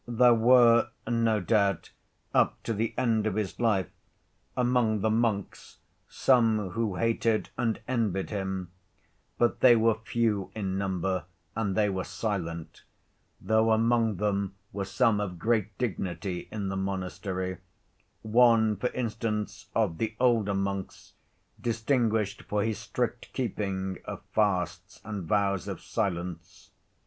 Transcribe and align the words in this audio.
There 0.07 0.33
were, 0.33 0.89
no 1.07 1.39
doubt, 1.39 1.91
up 2.33 2.63
to 2.63 2.73
the 2.73 2.95
end 2.97 3.27
of 3.27 3.35
his 3.35 3.59
life, 3.59 3.91
among 4.57 5.01
the 5.01 5.11
monks 5.11 5.77
some 6.09 6.71
who 6.71 6.95
hated 6.95 7.51
and 7.55 7.79
envied 7.87 8.31
him, 8.31 8.71
but 9.37 9.59
they 9.59 9.75
were 9.75 9.93
few 9.93 10.49
in 10.55 10.75
number 10.75 11.25
and 11.55 11.75
they 11.77 11.87
were 11.87 12.03
silent, 12.03 12.83
though 13.39 13.71
among 13.71 14.15
them 14.15 14.55
were 14.73 14.85
some 14.85 15.19
of 15.19 15.37
great 15.37 15.77
dignity 15.77 16.47
in 16.49 16.69
the 16.69 16.75
monastery, 16.75 17.59
one, 18.23 18.77
for 18.77 18.89
instance, 18.93 19.67
of 19.75 19.99
the 19.99 20.15
older 20.19 20.55
monks 20.55 21.13
distinguished 21.61 22.41
for 22.41 22.63
his 22.63 22.79
strict 22.79 23.31
keeping 23.33 23.99
of 24.05 24.23
fasts 24.33 24.99
and 25.05 25.25
vows 25.27 25.67
of 25.67 25.79
silence. 25.79 26.71